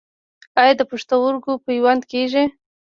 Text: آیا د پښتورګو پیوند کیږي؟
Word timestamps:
آیا 0.61 0.73
د 0.77 0.81
پښتورګو 0.91 1.53
پیوند 1.65 2.01
کیږي؟ 2.11 2.43